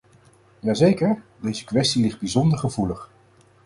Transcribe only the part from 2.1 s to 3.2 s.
bijzonder gevoelig.